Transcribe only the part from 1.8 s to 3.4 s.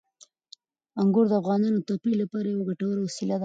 تفریح لپاره یوه ګټوره وسیله ده.